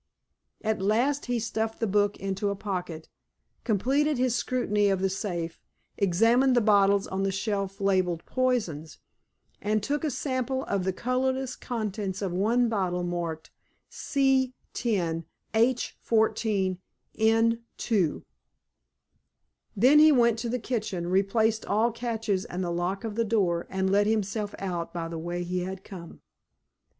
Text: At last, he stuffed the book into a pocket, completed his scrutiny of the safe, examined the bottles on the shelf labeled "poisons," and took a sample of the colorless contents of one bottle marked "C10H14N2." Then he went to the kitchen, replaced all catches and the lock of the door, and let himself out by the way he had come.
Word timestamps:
At 0.63 0.81
last, 0.81 1.27
he 1.27 1.37
stuffed 1.39 1.79
the 1.79 1.85
book 1.85 2.17
into 2.17 2.49
a 2.49 2.55
pocket, 2.55 3.07
completed 3.63 4.17
his 4.17 4.33
scrutiny 4.35 4.89
of 4.89 4.99
the 4.99 5.11
safe, 5.11 5.61
examined 5.95 6.55
the 6.55 6.59
bottles 6.59 7.05
on 7.05 7.21
the 7.21 7.31
shelf 7.31 7.79
labeled 7.79 8.25
"poisons," 8.25 8.97
and 9.61 9.83
took 9.83 10.03
a 10.03 10.09
sample 10.09 10.63
of 10.63 10.85
the 10.85 10.91
colorless 10.91 11.55
contents 11.55 12.23
of 12.23 12.31
one 12.33 12.67
bottle 12.67 13.03
marked 13.03 13.51
"C10H14N2." 13.91 15.21
Then 15.53 16.79
he 19.99 20.11
went 20.11 20.39
to 20.39 20.49
the 20.49 20.59
kitchen, 20.63 21.07
replaced 21.09 21.63
all 21.67 21.91
catches 21.91 22.45
and 22.45 22.63
the 22.63 22.71
lock 22.71 23.03
of 23.03 23.13
the 23.13 23.23
door, 23.25 23.67
and 23.69 23.91
let 23.91 24.07
himself 24.07 24.55
out 24.57 24.95
by 24.95 25.07
the 25.07 25.19
way 25.19 25.43
he 25.43 25.59
had 25.59 25.83
come. 25.83 26.21